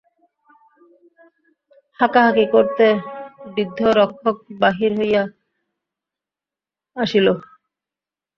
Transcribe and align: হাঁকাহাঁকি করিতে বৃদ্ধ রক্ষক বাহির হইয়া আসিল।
হাঁকাহাঁকি 1.99 2.45
করিতে 2.53 2.87
বৃদ্ধ 3.53 3.79
রক্ষক 3.99 4.37
বাহির 4.61 4.91
হইয়া 4.99 5.23
আসিল। 6.97 7.27